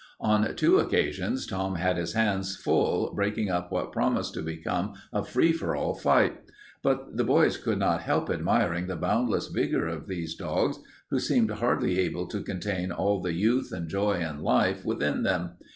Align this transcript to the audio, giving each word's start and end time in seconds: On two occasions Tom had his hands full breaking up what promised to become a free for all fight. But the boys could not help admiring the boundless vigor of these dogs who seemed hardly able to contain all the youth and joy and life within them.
On 0.21 0.55
two 0.55 0.79
occasions 0.79 1.45
Tom 1.45 1.75
had 1.75 1.97
his 1.97 2.13
hands 2.13 2.55
full 2.55 3.13
breaking 3.13 3.51
up 3.51 3.71
what 3.71 3.91
promised 3.91 4.33
to 4.33 4.41
become 4.41 4.95
a 5.13 5.23
free 5.23 5.51
for 5.53 5.75
all 5.75 5.93
fight. 5.93 6.41
But 6.81 7.17
the 7.17 7.23
boys 7.23 7.55
could 7.55 7.77
not 7.77 8.01
help 8.01 8.27
admiring 8.27 8.87
the 8.87 8.95
boundless 8.95 9.45
vigor 9.49 9.87
of 9.87 10.07
these 10.07 10.33
dogs 10.33 10.79
who 11.11 11.19
seemed 11.19 11.51
hardly 11.51 11.99
able 11.99 12.25
to 12.29 12.41
contain 12.41 12.91
all 12.91 13.21
the 13.21 13.33
youth 13.33 13.71
and 13.71 13.87
joy 13.87 14.13
and 14.13 14.41
life 14.41 14.83
within 14.83 15.21
them. 15.21 15.51